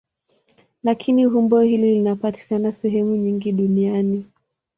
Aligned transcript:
Lakini 0.83 1.27
umbo 1.27 1.61
hili 1.61 1.91
linapatikana 1.93 2.71
sehemu 2.71 3.15
nyingi 3.15 3.51
duniani. 3.51 4.25